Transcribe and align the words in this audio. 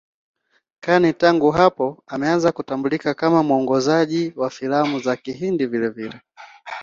Khan 0.83 1.13
tangu 1.13 1.51
hapo 1.51 2.03
ameanza 2.07 2.51
kutambulika 2.51 3.13
kama 3.13 3.43
mwongozaji 3.43 4.33
wa 4.35 4.49
filamu 4.49 4.99
za 4.99 5.15
Kihindi 5.15 5.65
vilevile. 5.65 6.21